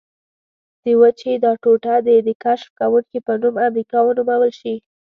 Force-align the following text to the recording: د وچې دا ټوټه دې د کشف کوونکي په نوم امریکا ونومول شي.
د 0.83 0.85
وچې 1.01 1.31
دا 1.43 1.51
ټوټه 1.63 1.95
دې 2.07 2.17
د 2.27 2.29
کشف 2.43 2.67
کوونکي 2.79 3.17
په 3.25 3.33
نوم 3.41 3.55
امریکا 3.67 3.97
ونومول 4.03 4.51
شي. 4.59 4.75